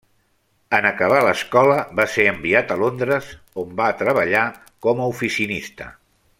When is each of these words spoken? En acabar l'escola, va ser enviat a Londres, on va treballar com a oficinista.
En 0.77 0.85
acabar 0.89 1.19
l'escola, 1.25 1.75
va 1.99 2.07
ser 2.15 2.25
enviat 2.31 2.73
a 2.75 2.79
Londres, 2.85 3.29
on 3.65 3.77
va 3.83 3.93
treballar 4.03 4.43
com 4.87 5.05
a 5.07 5.11
oficinista. 5.17 5.93